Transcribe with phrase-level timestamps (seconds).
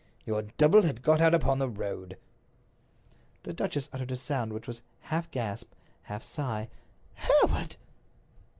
[0.25, 2.17] Your double had got out upon the road."
[3.43, 4.81] The duchess uttered a sound which was
[5.13, 5.73] half gasp,
[6.05, 6.69] half sigh.
[7.13, 7.75] "Hereward!"